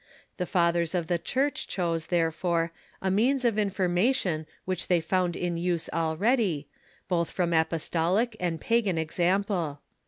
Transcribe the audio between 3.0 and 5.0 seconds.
a means of information which they